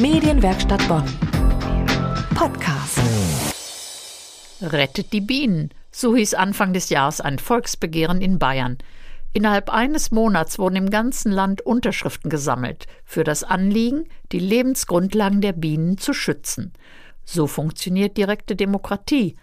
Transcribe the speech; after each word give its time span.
Medienwerkstatt 0.00 0.86
Bonn. 0.86 1.02
Podcast. 2.36 3.00
Rettet 4.62 5.12
die 5.12 5.20
Bienen. 5.20 5.70
So 5.90 6.14
hieß 6.14 6.34
Anfang 6.34 6.72
des 6.72 6.88
Jahres 6.88 7.20
ein 7.20 7.40
Volksbegehren 7.40 8.20
in 8.20 8.38
Bayern. 8.38 8.78
Innerhalb 9.32 9.70
eines 9.70 10.12
Monats 10.12 10.60
wurden 10.60 10.76
im 10.76 10.90
ganzen 10.90 11.32
Land 11.32 11.62
Unterschriften 11.62 12.30
gesammelt 12.30 12.86
für 13.04 13.24
das 13.24 13.42
Anliegen, 13.42 14.04
die 14.30 14.38
Lebensgrundlagen 14.38 15.40
der 15.40 15.52
Bienen 15.52 15.98
zu 15.98 16.12
schützen. 16.12 16.72
So 17.24 17.48
funktioniert 17.48 18.16
direkte 18.16 18.54
Demokratie. 18.54 19.34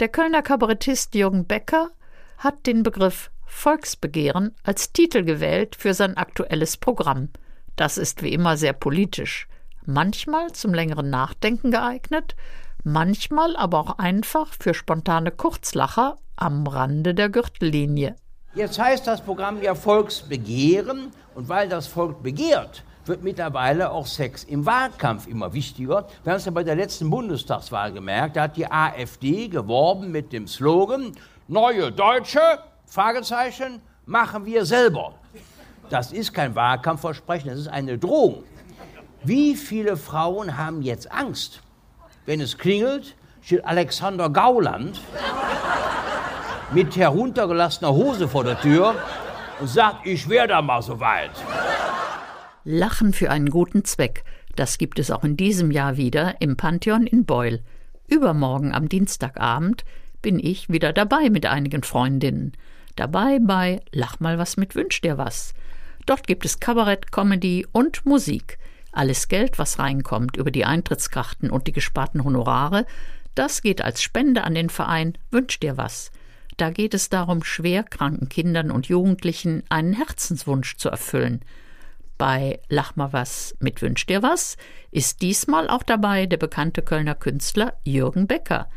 Der 0.00 0.08
Kölner 0.08 0.42
Kabarettist 0.42 1.14
Jürgen 1.14 1.46
Becker 1.46 1.90
hat 2.38 2.66
den 2.66 2.82
Begriff 2.82 3.30
Volksbegehren 3.46 4.52
als 4.64 4.92
Titel 4.92 5.22
gewählt 5.22 5.76
für 5.76 5.94
sein 5.94 6.16
aktuelles 6.16 6.76
Programm. 6.76 7.28
Das 7.76 7.98
ist 7.98 8.24
wie 8.24 8.32
immer 8.32 8.56
sehr 8.56 8.72
politisch, 8.72 9.46
manchmal 9.86 10.52
zum 10.52 10.74
längeren 10.74 11.10
Nachdenken 11.10 11.70
geeignet, 11.70 12.36
manchmal 12.84 13.56
aber 13.56 13.80
auch 13.80 13.98
einfach 13.98 14.48
für 14.58 14.74
spontane 14.74 15.30
Kurzlacher 15.30 16.18
am 16.36 16.66
Rande 16.66 17.14
der 17.14 17.28
Gürtellinie. 17.28 18.16
Jetzt 18.54 18.78
heißt 18.78 19.06
das 19.06 19.22
Programm 19.22 19.62
ja 19.62 19.74
Volksbegehren 19.74 21.10
und 21.34 21.48
weil 21.48 21.68
das 21.68 21.86
Volk 21.86 22.22
begehrt, 22.22 22.84
wird 23.06 23.22
mittlerweile 23.22 23.90
auch 23.90 24.06
Sex 24.06 24.44
im 24.44 24.66
Wahlkampf 24.66 25.26
immer 25.26 25.52
wichtiger. 25.52 26.06
Wir 26.22 26.32
haben 26.32 26.38
es 26.38 26.44
ja 26.44 26.50
bei 26.50 26.62
der 26.62 26.76
letzten 26.76 27.10
Bundestagswahl 27.10 27.92
gemerkt, 27.92 28.36
da 28.36 28.42
hat 28.42 28.56
die 28.56 28.70
AfD 28.70 29.48
geworben 29.48 30.10
mit 30.10 30.32
dem 30.32 30.46
Slogan 30.46 31.12
Neue 31.48 31.90
Deutsche, 31.90 32.40
Fragezeichen, 32.86 33.80
machen 34.06 34.44
wir 34.44 34.64
selber. 34.64 35.14
Das 35.90 36.12
ist 36.12 36.32
kein 36.32 36.54
Wahlkampfversprechen, 36.54 37.50
das 37.50 37.60
ist 37.60 37.68
eine 37.68 37.98
Drohung. 37.98 38.44
Wie 39.24 39.54
viele 39.54 39.96
Frauen 39.96 40.58
haben 40.58 40.82
jetzt 40.82 41.12
Angst, 41.12 41.62
wenn 42.26 42.40
es 42.40 42.58
klingelt, 42.58 43.14
steht 43.40 43.64
Alexander 43.64 44.28
Gauland 44.28 45.00
mit 46.72 46.96
heruntergelassener 46.96 47.92
Hose 47.92 48.26
vor 48.26 48.42
der 48.42 48.60
Tür 48.60 48.96
und 49.60 49.68
sagt, 49.68 50.06
ich 50.06 50.28
wäre 50.28 50.48
da 50.48 50.60
mal 50.60 50.82
so 50.82 50.98
weit. 50.98 51.30
Lachen 52.64 53.12
für 53.12 53.30
einen 53.30 53.50
guten 53.50 53.84
Zweck. 53.84 54.24
Das 54.56 54.76
gibt 54.76 54.98
es 54.98 55.12
auch 55.12 55.22
in 55.22 55.36
diesem 55.36 55.70
Jahr 55.70 55.96
wieder 55.96 56.40
im 56.40 56.56
Pantheon 56.56 57.06
in 57.06 57.24
Beul. 57.24 57.60
Übermorgen 58.08 58.74
am 58.74 58.88
Dienstagabend 58.88 59.84
bin 60.20 60.40
ich 60.40 60.68
wieder 60.68 60.92
dabei 60.92 61.30
mit 61.30 61.46
einigen 61.46 61.84
Freundinnen. 61.84 62.52
Dabei 62.96 63.38
bei 63.40 63.82
Lach 63.92 64.18
mal 64.18 64.38
was 64.38 64.56
mit 64.56 64.74
Wünsch 64.74 65.00
dir 65.00 65.16
was. 65.16 65.54
Dort 66.06 66.26
gibt 66.26 66.44
es 66.44 66.58
Kabarett, 66.58 67.12
Comedy 67.12 67.66
und 67.70 68.04
Musik. 68.04 68.58
Alles 68.92 69.28
Geld, 69.28 69.58
was 69.58 69.78
reinkommt 69.78 70.36
über 70.36 70.50
die 70.50 70.66
Eintrittskarten 70.66 71.50
und 71.50 71.66
die 71.66 71.72
gesparten 71.72 72.24
Honorare, 72.24 72.86
das 73.34 73.62
geht 73.62 73.82
als 73.82 74.02
Spende 74.02 74.44
an 74.44 74.54
den 74.54 74.68
Verein 74.68 75.16
Wünsch 75.30 75.58
dir 75.58 75.78
was. 75.78 76.10
Da 76.58 76.70
geht 76.70 76.92
es 76.92 77.08
darum, 77.08 77.42
schwerkranken 77.42 78.28
Kindern 78.28 78.70
und 78.70 78.86
Jugendlichen 78.86 79.62
einen 79.70 79.94
Herzenswunsch 79.94 80.76
zu 80.76 80.90
erfüllen. 80.90 81.42
Bei 82.18 82.60
Lach 82.68 82.94
mal 82.94 83.12
was 83.14 83.56
mit 83.58 83.80
Wünsch 83.80 84.06
dir 84.06 84.22
was 84.22 84.56
ist 84.90 85.22
diesmal 85.22 85.68
auch 85.68 85.82
dabei 85.82 86.26
der 86.26 86.36
bekannte 86.36 86.82
Kölner 86.82 87.14
Künstler 87.14 87.72
Jürgen 87.84 88.26
Becker. 88.26 88.68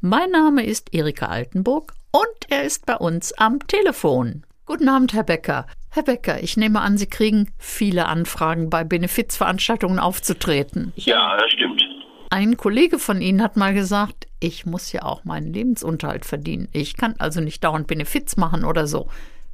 Mein 0.00 0.30
Name 0.30 0.64
ist 0.64 0.94
Erika 0.94 1.26
Altenburg 1.26 1.92
und 2.12 2.50
er 2.50 2.62
ist 2.62 2.86
bei 2.86 2.96
uns 2.96 3.32
am 3.32 3.58
Telefon. 3.66 4.44
Guten 4.64 4.88
Abend, 4.88 5.12
Herr 5.12 5.24
Becker. 5.24 5.66
Herr 5.96 6.02
Becker, 6.02 6.42
ich 6.42 6.58
nehme 6.58 6.82
an, 6.82 6.98
Sie 6.98 7.08
kriegen 7.08 7.54
viele 7.58 8.04
Anfragen, 8.04 8.68
bei 8.68 8.84
Benefizveranstaltungen 8.84 9.98
aufzutreten. 9.98 10.92
Ja, 10.94 11.38
das 11.38 11.50
stimmt. 11.52 11.82
Ein 12.28 12.58
Kollege 12.58 12.98
von 12.98 13.22
Ihnen 13.22 13.42
hat 13.42 13.56
mal 13.56 13.72
gesagt, 13.72 14.26
ich 14.38 14.66
muss 14.66 14.92
ja 14.92 15.04
auch 15.04 15.24
meinen 15.24 15.54
Lebensunterhalt 15.54 16.26
verdienen. 16.26 16.68
Ich 16.74 16.98
kann 16.98 17.14
also 17.18 17.40
nicht 17.40 17.64
dauernd 17.64 17.86
Benefiz 17.86 18.36
machen 18.36 18.66
oder 18.66 18.86
so. 18.86 19.08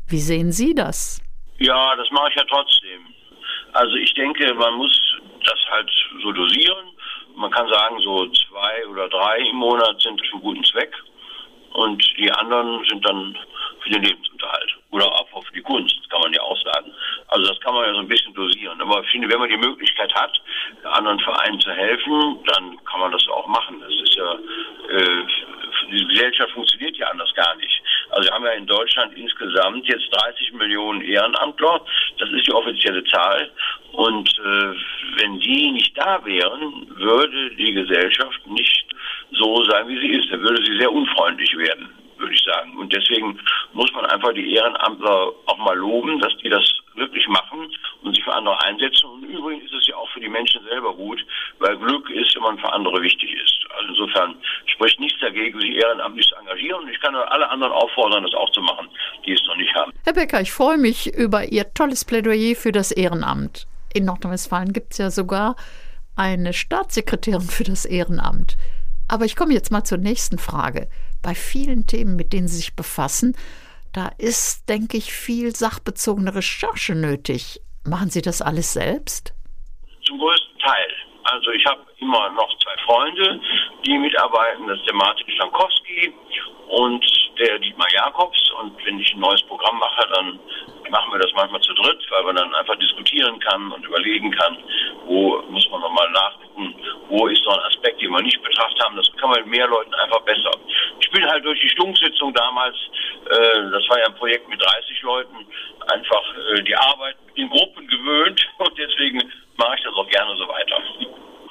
Wie 0.09 0.19
sehen 0.19 0.51
Sie 0.51 0.75
das? 0.75 1.23
Ja, 1.59 1.95
das 1.95 2.11
mache 2.11 2.31
ich 2.31 2.35
ja 2.35 2.45
trotzdem. 2.51 3.03
Also 3.75 3.95
ich 3.95 4.13
denke, 4.15 4.53
man 4.55 4.75
muss 4.75 4.99
das 5.45 5.59
halt 5.71 5.91
so 6.25 6.33
dosieren. 6.33 6.89
Man 7.37 7.53
kann 7.53 7.69
sagen, 7.69 8.01
so 8.01 8.27
zwei 8.27 8.85
oder 8.91 9.09
drei 9.09 9.39
im 9.49 9.59
Monat 9.59 10.03
sind 10.03 10.21
für 10.27 10.41
guten 10.41 10.65
Zweck 10.65 10.93
und 11.75 12.03
die 12.19 12.33
anderen 12.33 12.85
sind 12.89 13.07
dann 13.07 13.39
für 13.81 13.91
den 13.91 14.03
Lebensunterhalt 14.03 14.62
oder 14.93 15.07
auch 15.07 15.45
für 15.45 15.53
die 15.55 15.63
Kunst, 15.63 15.99
kann 16.11 16.21
man 16.21 16.33
ja 16.33 16.41
auch 16.43 16.57
sagen. 16.63 16.93
Also 17.29 17.49
das 17.49 17.61
kann 17.61 17.75
man 17.75 17.87
ja 17.87 17.95
so 17.95 18.01
ein 18.01 18.09
bisschen 18.09 18.35
dosieren. 18.35 18.81
Aber 18.81 19.03
ich 19.03 19.11
finde, 19.11 19.29
wenn 19.31 19.41
man 19.41 19.49
die 19.49 19.57
Möglichkeit 19.57 20.15
hat, 20.15 20.41
anderen 20.85 21.19
Vereinen 21.21 21.59
zu 21.61 21.71
helfen, 21.71 22.39
dann 22.47 22.85
kann 22.85 23.01
man 23.01 23.11
das 23.11 23.27
auch 23.29 23.47
machen. 23.47 23.81
Das 23.81 23.91
ist 23.91 24.15
ja, 24.15 24.33
äh, 24.91 25.27
die 25.91 26.07
Gesellschaft 26.07 26.53
funktioniert 26.53 26.97
ja 26.99 27.09
anders 27.09 27.33
gar 27.35 27.55
nicht. 27.57 27.83
Also 28.11 28.29
wir 28.29 28.35
haben 28.35 28.45
ja 28.45 28.53
in 28.53 28.67
Deutschland 28.67 29.17
insgesamt 29.17 29.87
jetzt 29.87 30.09
30 30.13 30.53
Millionen 30.53 31.01
Ehrenamtler. 31.01 31.81
Das 32.19 32.31
ist 32.31 32.47
die 32.47 32.53
offizielle 32.53 33.03
Zahl. 33.05 33.51
Und 33.93 34.29
äh, 34.29 34.75
wenn 35.17 35.41
die 35.41 35.71
nicht 35.71 35.97
da 35.97 36.23
wären, 36.23 36.87
würde 36.99 37.51
die 37.57 37.73
Gesellschaft 37.73 38.47
nicht 38.47 38.87
so 39.33 39.65
sein, 39.65 39.89
wie 39.89 39.99
sie 39.99 40.19
ist. 40.19 40.31
Dann 40.31 40.43
würde 40.43 40.63
sie 40.63 40.77
sehr 40.79 40.93
unfreundlich 40.93 41.57
werden 41.57 41.92
sagen. 42.53 42.77
Und 42.77 42.93
deswegen 42.93 43.39
muss 43.73 43.93
man 43.93 44.07
einfach 44.07 44.33
die 44.33 44.55
Ehrenamtler 44.55 45.33
auch 45.47 45.59
mal 45.59 45.77
loben, 45.77 46.19
dass 46.21 46.37
die 46.39 46.49
das 46.49 46.63
wirklich 46.95 47.27
machen 47.29 47.71
und 48.03 48.15
sich 48.15 48.25
für 48.25 48.35
andere 48.35 48.63
einsetzen. 48.65 49.09
Und 49.09 49.25
übrigens 49.25 49.65
ist 49.65 49.75
es 49.81 49.87
ja 49.87 49.97
auch 49.97 50.09
für 50.11 50.21
die 50.21 50.29
Menschen 50.29 50.63
selber 50.65 50.95
gut, 50.95 51.25
weil 51.59 51.77
Glück 51.79 52.09
ist, 52.11 52.35
wenn 52.37 52.43
man 52.43 52.59
für 52.59 52.73
andere 52.73 53.01
wichtig 53.03 53.33
ist. 53.33 53.59
Also 53.77 53.89
insofern 53.89 54.35
spricht 54.67 55.01
nichts 55.01 55.21
dagegen, 55.21 55.59
sich 55.61 55.75
ehrenamtlich 55.77 56.27
zu 56.29 56.37
engagieren. 56.37 56.83
Und 56.83 56.91
ich 56.91 57.01
kann 57.01 57.15
alle 57.15 57.49
anderen 57.51 57.73
auffordern, 57.73 58.25
das 58.25 58.35
auch 58.35 58.51
zu 58.51 58.61
machen, 58.61 58.89
die 59.27 59.33
es 59.33 59.43
noch 59.47 59.57
nicht 59.57 59.75
haben. 59.75 59.93
Herr 60.05 60.13
Becker, 60.13 60.41
ich 60.41 60.53
freue 60.53 60.79
mich 60.79 61.13
über 61.15 61.45
Ihr 61.45 61.73
tolles 61.75 62.05
Plädoyer 62.05 62.55
für 62.55 62.73
das 62.73 62.93
Ehrenamt. 62.93 63.67
In 63.95 64.05
Nordrhein-Westfalen 64.05 64.73
gibt 64.73 64.93
es 64.93 64.99
ja 64.99 65.11
sogar 65.11 65.57
eine 66.17 66.53
Staatssekretärin 66.53 67.41
für 67.41 67.65
das 67.65 67.85
Ehrenamt. 67.85 68.57
Aber 69.09 69.25
ich 69.25 69.37
komme 69.37 69.53
jetzt 69.53 69.71
mal 69.71 69.85
zur 69.85 69.99
nächsten 69.99 70.39
Frage. 70.39 70.89
Bei 71.23 71.35
vielen 71.35 71.87
Themen, 71.87 72.17
mit 72.17 72.33
denen 72.33 72.49
Sie 72.49 72.57
sich 72.57 72.75
befassen, 72.75 73.37
da 73.93 74.11
ist, 74.19 74.69
denke 74.69 74.97
ich, 74.97 75.13
viel 75.13 75.55
sachbezogene 75.55 76.35
Recherche 76.35 76.95
nötig. 76.95 77.61
Machen 77.85 78.11
Sie 78.11 78.23
das 78.23 78.41
alles 78.43 78.73
selbst? 78.73 79.35
Zum 80.07 80.19
größten 80.19 80.59
Teil. 80.59 80.89
Also 81.25 81.51
ich 81.51 81.65
habe 81.67 81.81
immer 81.99 82.31
noch 82.31 82.49
zwei 82.59 82.77
Freunde, 82.85 83.41
die 83.87 83.99
mitarbeiten. 83.99 84.67
Das 84.67 84.79
ist 84.79 84.87
der 84.87 84.95
Martin 84.95 85.31
Stankowski 85.31 86.13
und 86.69 87.05
der 87.39 87.59
Dietmar 87.59 87.91
Jakobs. 87.93 88.51
Und 88.61 88.75
wenn 88.85 88.99
ich 88.99 89.13
ein 89.15 89.21
neues 89.21 89.43
Programm 89.43 89.79
mache, 89.79 90.09
dann 90.15 90.39
machen 90.91 91.13
wir 91.13 91.21
das 91.21 91.33
manchmal 91.35 91.61
zu 91.61 91.73
dritt, 91.75 92.05
weil 92.11 92.25
man 92.25 92.37
dann 92.37 92.55
einfach 92.55 92.77
diskutieren 92.77 93.39
kann 93.41 93.73
und 93.73 93.85
überlegen 93.85 94.31
kann, 94.31 94.57
wo 95.07 95.43
muss 95.49 95.69
man 95.71 95.81
nochmal 95.81 96.11
nachgucken, 96.11 96.75
wo 97.09 97.27
ist 97.29 97.43
so 97.45 97.51
ein 97.51 97.61
Aspekt, 97.61 98.01
den 98.01 98.11
wir 98.11 98.23
nicht 98.23 98.43
betrachtet 98.43 98.85
haben. 98.85 98.97
Das 98.97 99.11
kann 99.17 99.31
man 99.31 99.41
mit 99.41 99.49
mehr 99.49 99.67
Leuten 99.67 99.95
einfach 99.95 100.21
besser. 100.23 100.51
Ich 101.13 101.21
bin 101.21 101.29
halt 101.29 101.45
durch 101.45 101.61
die 101.61 101.69
Stunksitzung 101.69 102.33
damals, 102.33 102.75
äh, 103.27 103.71
das 103.71 103.87
war 103.91 103.99
ja 103.99 104.07
ein 104.07 104.15
Projekt 104.15 104.49
mit 104.49 104.59
30 104.59 105.03
Leuten, 105.03 105.37
einfach 105.93 106.23
äh, 106.57 106.63
die 106.63 106.75
Arbeit 106.75 107.17
in 107.35 107.51
Gruppen 107.51 107.87
gewöhnt 107.87 108.41
und 108.59 108.73
deswegen 108.79 109.19
mache 109.59 109.75
ich 109.77 109.85
das 109.85 109.93
auch 109.93 110.09
gerne 110.09 110.35
so 110.39 110.49
weiter. 110.49 110.81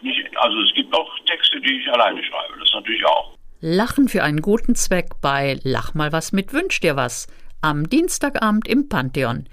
Nicht, 0.01 0.25
also 0.37 0.57
es 0.61 0.73
gibt 0.73 0.91
auch 0.95 1.07
Texte, 1.27 1.61
die 1.61 1.79
ich 1.79 1.87
alleine 1.93 2.23
schreibe, 2.23 2.57
das 2.59 2.73
natürlich 2.73 3.05
auch. 3.05 3.37
Lachen 3.59 4.09
für 4.09 4.23
einen 4.23 4.41
guten 4.41 4.73
Zweck 4.73 5.21
bei 5.21 5.59
Lach 5.63 5.93
mal 5.93 6.11
was 6.11 6.31
mit 6.31 6.53
Wünsch 6.53 6.79
dir 6.79 6.95
was 6.95 7.27
am 7.61 7.87
Dienstagabend 7.87 8.67
im 8.67 8.89
Pantheon. 8.89 9.47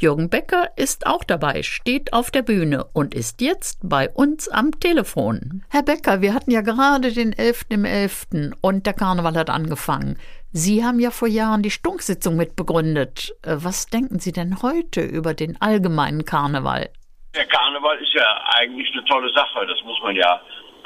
Jürgen 0.00 0.30
Becker 0.30 0.70
ist 0.76 1.08
auch 1.08 1.24
dabei, 1.24 1.64
steht 1.64 2.12
auf 2.12 2.30
der 2.30 2.42
Bühne 2.42 2.86
und 2.92 3.14
ist 3.14 3.40
jetzt 3.40 3.80
bei 3.82 4.08
uns 4.08 4.48
am 4.48 4.78
Telefon. 4.78 5.64
Herr 5.70 5.82
Becker, 5.82 6.22
wir 6.22 6.34
hatten 6.34 6.52
ja 6.52 6.60
gerade 6.60 7.10
den 7.10 7.32
11. 7.32 7.66
im 7.70 7.84
11. 7.84 8.28
und 8.60 8.86
der 8.86 8.92
Karneval 8.92 9.34
hat 9.34 9.50
angefangen. 9.50 10.16
Sie 10.52 10.84
haben 10.84 11.00
ja 11.00 11.10
vor 11.10 11.26
Jahren 11.26 11.64
die 11.64 11.72
Stunksitzung 11.72 12.36
mitbegründet. 12.36 13.34
Äh, 13.42 13.56
was 13.58 13.86
denken 13.86 14.20
Sie 14.20 14.30
denn 14.30 14.62
heute 14.62 15.00
über 15.00 15.34
den 15.34 15.60
allgemeinen 15.60 16.24
Karneval? 16.24 16.90
Der 17.34 17.46
Karneval 17.46 17.98
ist 17.98 18.14
ja 18.14 18.44
eigentlich 18.54 18.92
eine 18.92 19.04
tolle 19.06 19.32
Sache, 19.34 19.66
das 19.66 19.82
muss 19.84 20.00
man 20.04 20.14
ja 20.14 20.40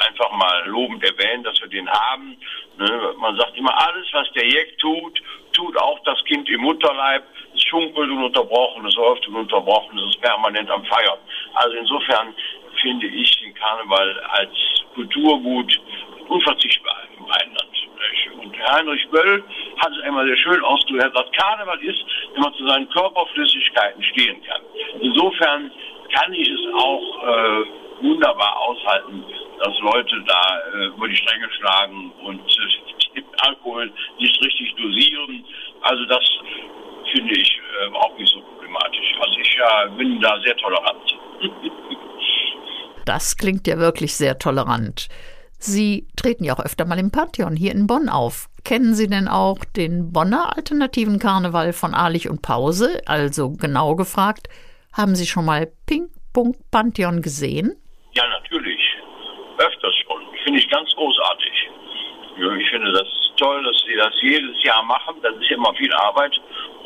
einfach 0.06 0.32
mal 0.32 0.66
lobend 0.66 1.02
erwähnen, 1.04 1.44
dass 1.44 1.60
wir 1.60 1.68
den 1.68 1.88
haben. 1.88 2.36
Ne? 2.78 3.14
Man 3.18 3.36
sagt 3.36 3.56
immer, 3.56 3.74
alles, 3.86 4.06
was 4.12 4.30
der 4.32 4.46
Jeck 4.46 4.78
tut, 4.78 5.22
tut 5.52 5.76
auch 5.78 5.98
das 6.04 6.22
Kind 6.24 6.48
im 6.48 6.60
Mutterleib. 6.60 7.24
Es 7.54 7.62
schunkelt 7.64 8.10
ununterbrochen, 8.10 8.86
es 8.86 8.94
läuft 8.94 9.26
ununterbrochen, 9.28 9.98
es 9.98 10.14
ist 10.14 10.20
permanent 10.22 10.70
am 10.70 10.84
Feiern. 10.84 11.18
Also 11.54 11.76
insofern 11.76 12.34
finde 12.80 13.06
ich 13.06 13.40
den 13.40 13.54
Karneval 13.54 14.20
als 14.30 14.50
Kulturgut 14.94 15.80
unverzichtbar 16.28 16.96
im 17.18 17.24
Rheinland. 17.24 17.68
Und 18.42 18.56
Heinrich 18.68 19.08
Böll 19.10 19.44
hat 19.78 19.92
es 19.92 20.02
einmal 20.02 20.26
sehr 20.26 20.36
schön 20.36 20.64
ausgedrückt. 20.64 21.14
Sagt, 21.14 21.36
Karneval 21.36 21.80
ist, 21.82 22.04
wenn 22.32 22.42
man 22.42 22.54
zu 22.54 22.66
seinen 22.66 22.88
Körperflüssigkeiten 22.90 24.02
stehen 24.02 24.42
kann. 24.44 24.60
Insofern 25.00 25.70
kann 26.12 26.32
ich 26.34 26.48
es 26.48 26.60
auch 26.74 27.22
äh, 27.22 27.64
wunderbar 28.02 28.60
aushalten, 28.60 29.24
dass 29.62 29.78
Leute 29.80 30.22
da 30.26 30.60
äh, 30.74 30.86
über 30.86 31.08
die 31.08 31.16
Stränge 31.16 31.48
schlagen 31.58 32.12
und 32.24 32.40
äh, 32.40 33.22
Alkohol 33.46 33.92
nicht 34.18 34.44
richtig 34.44 34.74
dosieren. 34.76 35.44
Also 35.82 36.04
das 36.06 36.24
finde 37.12 37.34
ich 37.38 37.60
äh, 37.80 37.94
auch 37.94 38.16
nicht 38.18 38.32
so 38.32 38.40
problematisch. 38.40 39.14
Also 39.20 39.38
ich 39.38 39.56
äh, 39.56 39.88
bin 39.96 40.20
da 40.20 40.40
sehr 40.44 40.56
tolerant. 40.56 41.18
das 43.04 43.36
klingt 43.36 43.66
ja 43.66 43.78
wirklich 43.78 44.14
sehr 44.14 44.38
tolerant. 44.38 45.08
Sie 45.58 46.08
treten 46.16 46.42
ja 46.42 46.54
auch 46.54 46.64
öfter 46.64 46.84
mal 46.84 46.98
im 46.98 47.12
Pantheon 47.12 47.54
hier 47.54 47.70
in 47.70 47.86
Bonn 47.86 48.08
auf. 48.08 48.48
Kennen 48.64 48.94
Sie 48.94 49.08
denn 49.08 49.28
auch 49.28 49.58
den 49.76 50.12
Bonner 50.12 50.56
alternativen 50.56 51.20
Karneval 51.20 51.72
von 51.72 51.94
Ahlich 51.94 52.28
und 52.28 52.42
Pause? 52.42 53.00
Also 53.06 53.50
genau 53.50 53.94
gefragt, 53.94 54.48
haben 54.92 55.14
Sie 55.14 55.26
schon 55.26 55.44
mal 55.44 55.70
Ping 55.86 56.08
Pong 56.32 56.56
Pantheon 56.72 57.22
gesehen? 57.22 57.76
Ja, 58.14 58.26
natürlich. 58.28 58.80
Öfters 59.58 59.94
schon. 60.04 60.31
Finde 60.44 60.58
ich 60.58 60.68
ganz 60.68 60.92
großartig. 60.94 61.70
Ich 62.36 62.70
finde 62.70 62.92
das 62.92 63.06
toll, 63.36 63.62
dass 63.62 63.76
Sie 63.86 63.96
das 63.96 64.14
jedes 64.22 64.62
Jahr 64.64 64.82
machen. 64.82 65.16
Das 65.22 65.36
ist 65.36 65.50
immer 65.50 65.72
viel 65.74 65.92
Arbeit. 65.92 66.32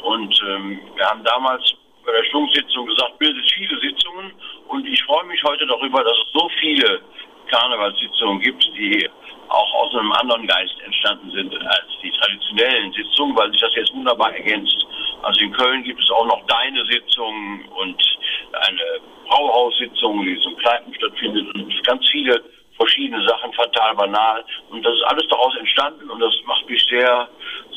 Und 0.02 0.42
ähm, 0.48 0.80
wir 0.94 1.04
haben 1.06 1.22
damals 1.24 1.62
bei 2.04 2.12
der 2.12 2.24
Schwungsitzung 2.24 2.86
gesagt, 2.86 3.18
bildet 3.18 3.50
viele 3.52 3.80
Sitzungen. 3.80 4.32
Und 4.68 4.86
ich 4.86 5.02
freue 5.04 5.24
mich 5.24 5.42
heute 5.44 5.66
darüber, 5.66 6.02
dass 6.02 6.16
es 6.16 6.32
so 6.32 6.48
viele 6.60 7.00
Karnevalssitzungen 7.48 8.40
gibt, 8.40 8.64
die 8.76 9.08
auch 9.48 9.74
aus 9.74 9.94
einem 9.94 10.12
anderen 10.12 10.46
Geist 10.46 10.74
entstanden 10.84 11.30
sind 11.30 11.54
als 11.66 11.86
die 12.02 12.10
traditionellen 12.10 12.92
Sitzungen, 12.92 13.36
weil 13.36 13.50
sich 13.52 13.60
das 13.60 13.74
jetzt 13.76 13.94
wunderbar 13.94 14.34
ergänzt. 14.34 14.86
Also 15.22 15.40
in 15.40 15.52
Köln 15.52 15.84
gibt 15.84 16.02
es 16.02 16.10
auch 16.10 16.26
noch 16.26 16.44
deine 16.46 16.84
Sitzung 16.86 17.64
und 17.76 18.18
eine 18.52 19.00
Brauhaussitzung, 19.28 20.24
die 20.24 20.36
so 20.42 20.50
in 20.50 20.94
stattfindet 20.94 21.54
und 21.54 21.86
ganz 21.86 22.08
viele 22.10 22.42
verschiedene 22.76 23.26
Sachen, 23.26 23.52
fatal 23.52 23.94
banal. 23.94 24.44
Und 24.70 24.84
das 24.84 24.94
ist 24.94 25.04
alles 25.04 25.26
daraus 25.28 25.56
entstanden 25.56 26.10
und 26.10 26.20
das 26.20 26.34
macht 26.46 26.68
mich 26.68 26.84
sehr, 26.88 27.28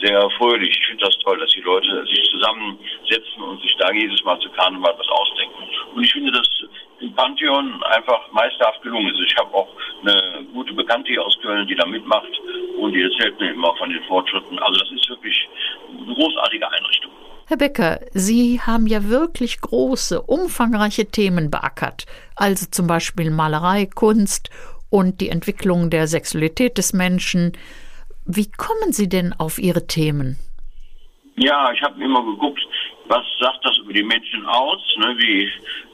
sehr 0.01 0.29
fröhlich. 0.37 0.77
Ich 0.77 0.87
finde 0.87 1.05
das 1.05 1.17
toll, 1.19 1.37
dass 1.39 1.51
die 1.51 1.61
Leute 1.61 2.05
sich 2.05 2.23
zusammensetzen 2.31 3.43
und 3.43 3.61
sich 3.61 3.75
da 3.77 3.91
jedes 3.91 4.23
Mal 4.23 4.39
zu 4.39 4.49
Karneval 4.51 4.95
was 4.97 5.09
ausdenken. 5.09 5.63
Und 5.95 6.03
ich 6.03 6.11
finde, 6.11 6.31
dass 6.31 6.47
im 6.99 7.13
Pantheon 7.13 7.81
einfach 7.83 8.31
meisterhaft 8.31 8.81
gelungen 8.81 9.15
ist. 9.15 9.31
Ich 9.31 9.37
habe 9.37 9.53
auch 9.53 9.69
eine 10.01 10.45
gute 10.53 10.73
Bekannte 10.73 11.09
hier 11.09 11.25
aus 11.25 11.37
Köln, 11.41 11.67
die 11.67 11.75
da 11.75 11.85
mitmacht 11.85 12.31
und 12.77 12.91
die 12.93 13.01
erzählt 13.01 13.39
mir 13.39 13.51
immer 13.51 13.75
von 13.77 13.89
den 13.89 14.03
Fortschritten. 14.03 14.59
Also 14.59 14.79
das 14.79 14.91
ist 14.91 15.09
wirklich 15.09 15.47
eine 15.89 16.13
großartige 16.13 16.69
Einrichtung. 16.69 17.11
Herr 17.47 17.57
Becker, 17.57 17.99
Sie 18.11 18.61
haben 18.61 18.85
ja 18.85 19.09
wirklich 19.09 19.59
große, 19.59 20.21
umfangreiche 20.21 21.09
Themen 21.09 21.49
beackert, 21.49 22.05
also 22.35 22.67
zum 22.69 22.85
Beispiel 22.85 23.31
Malerei, 23.31 23.87
Kunst 23.87 24.51
und 24.89 25.21
die 25.21 25.29
Entwicklung 25.29 25.89
der 25.89 26.07
Sexualität 26.07 26.77
des 26.77 26.93
Menschen. 26.93 27.53
Wie 28.25 28.49
kommen 28.51 28.91
Sie 28.91 29.09
denn 29.09 29.33
auf 29.33 29.59
Ihre 29.59 29.87
Themen? 29.87 30.37
Ja, 31.37 31.71
ich 31.71 31.81
habe 31.81 32.03
immer 32.03 32.23
geguckt, 32.23 32.59
was 33.07 33.25
sagt 33.39 33.63
das 33.63 33.77
über 33.79 33.93
die 33.93 34.03
Menschen 34.03 34.45
aus? 34.45 34.79
Ne? 34.97 35.15
Wie, 35.17 35.43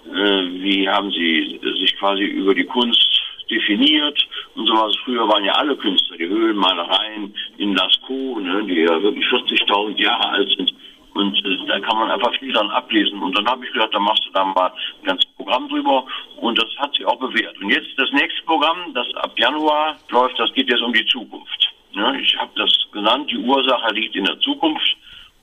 äh, 0.10 0.64
wie 0.64 0.90
haben 0.90 1.12
sie 1.12 1.60
sich 1.62 1.96
quasi 1.98 2.24
über 2.24 2.54
die 2.54 2.66
Kunst 2.66 3.16
definiert 3.50 4.18
und 4.56 4.68
sowas. 4.68 4.96
Früher 5.04 5.28
waren 5.28 5.44
ja 5.44 5.54
alle 5.54 5.76
Künstler, 5.78 6.18
die 6.18 6.28
Höhlenmalereien 6.28 7.34
in 7.58 7.76
Lascaux, 7.76 8.42
ne, 8.42 8.64
die 8.66 8.82
ja 8.82 9.02
wirklich 9.02 9.26
40.000 9.26 9.98
Jahre 9.98 10.30
alt 10.30 10.50
sind. 10.58 10.74
Und 11.16 11.34
äh, 11.46 11.66
da 11.68 11.80
kann 11.80 11.98
man 11.98 12.12
einfach 12.12 12.34
viel 12.40 12.52
dann 12.52 12.70
ablesen. 12.72 13.22
Und 13.22 13.38
dann 13.38 13.48
habe 13.48 13.66
ich 13.66 13.72
gedacht, 13.72 13.94
da 13.94 14.00
machst 14.00 14.26
du 14.26 14.32
da 14.32 14.44
mal 14.44 14.68
ein 14.68 15.06
ganzes 15.06 15.26
Programm 15.38 15.70
drüber. 15.70 16.06
Und 16.36 16.62
das 16.62 16.68
hat 16.78 16.94
sich 16.94 17.06
auch 17.06 17.18
bewährt. 17.18 17.58
Und 17.62 17.70
jetzt 17.70 17.88
das 17.98 18.12
nächste 18.12 18.44
Programm, 18.44 18.94
das 18.94 19.08
ab 19.16 19.32
Januar 19.40 19.96
läuft, 20.10 20.38
das 20.38 20.54
geht 20.54 20.70
jetzt 20.70 20.82
um 20.82 20.92
die 20.92 21.06
Zukunft. 21.06 21.72
Ne, 21.94 22.20
ich 22.22 22.38
habe 22.38 22.52
das 22.58 22.70
genannt, 22.92 23.32
die 23.32 23.38
Ursache 23.38 23.94
liegt 23.94 24.14
in 24.16 24.26
der 24.26 24.38
Zukunft. 24.42 24.98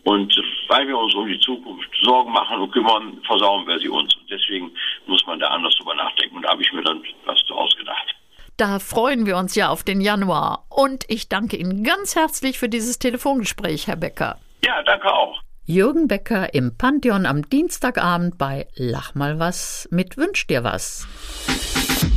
Und 0.05 0.37
weil 0.69 0.87
wir 0.87 0.99
uns 0.99 1.15
um 1.15 1.27
die 1.27 1.39
Zukunft 1.41 1.89
Sorgen 2.03 2.33
machen 2.33 2.61
und 2.61 2.71
kümmern, 2.71 3.19
versauen 3.27 3.67
wir 3.67 3.79
sie 3.79 3.89
uns. 3.89 4.15
Und 4.15 4.31
deswegen 4.31 4.71
muss 5.07 5.25
man 5.27 5.41
da 5.41 5.49
anders 5.49 5.75
drüber 5.77 5.95
nachdenken. 5.95 6.37
Und 6.37 6.43
da 6.43 6.51
habe 6.51 6.61
ich 6.61 6.73
mir 6.75 6.83
dann 6.83 7.03
was 7.25 7.39
zu 7.45 7.55
ausgedacht. 7.55 8.15
Da 8.59 8.79
freuen 8.79 9.25
wir 9.25 9.39
uns 9.39 9.55
ja 9.55 9.71
auf 9.71 9.85
den 9.85 10.03
Januar. 10.03 10.67
Und 10.69 11.07
ich 11.09 11.31
danke 11.31 11.57
Ihnen 11.57 11.83
ganz 11.83 12.15
herzlich 12.15 12.59
für 12.59 12.69
dieses 12.69 12.99
Telefongespräch, 12.99 13.87
Herr 13.87 13.97
Becker. 13.97 14.39
Ja, 14.65 14.83
danke 14.83 15.11
auch. 15.11 15.42
Jürgen 15.65 16.09
Becker 16.09 16.55
im 16.55 16.77
Pantheon 16.77 17.25
am 17.25 17.49
Dienstagabend 17.49 18.37
bei 18.37 18.67
Lach 18.75 19.15
mal 19.15 19.39
was 19.39 19.87
mit 19.93 20.17
Wünsch 20.17 20.49
dir 20.49 20.65
was. 20.65 21.07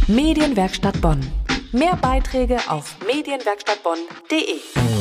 Medienwerkstatt 0.08 1.00
Bonn. 1.00 1.22
Mehr 1.72 1.96
Beiträge 1.96 2.58
auf 2.70 2.96
medienwerkstattbonn.de. 3.06 4.95